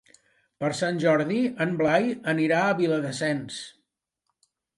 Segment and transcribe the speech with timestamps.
[0.61, 3.61] Per Sant Jordi en Blai anirà a Viladasens.